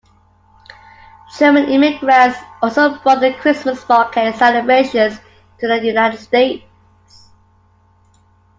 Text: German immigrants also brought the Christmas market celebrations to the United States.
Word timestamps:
German 1.37 1.65
immigrants 1.69 2.35
also 2.59 2.97
brought 3.03 3.19
the 3.19 3.35
Christmas 3.35 3.87
market 3.87 4.35
celebrations 4.35 5.19
to 5.59 5.67
the 5.67 5.77
United 5.85 6.17
States. 6.17 6.63